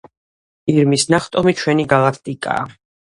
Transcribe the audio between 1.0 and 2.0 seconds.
ნახტომი ჩვენი